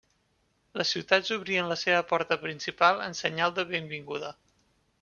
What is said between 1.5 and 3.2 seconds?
la seva porta principal en